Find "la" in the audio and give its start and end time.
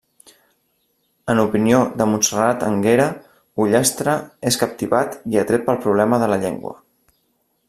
6.35-6.45